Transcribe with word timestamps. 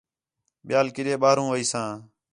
ٻیال 0.67 0.87
کڈے 0.95 1.13
ٻاہروں 1.21 1.49
ویساں 1.53 1.89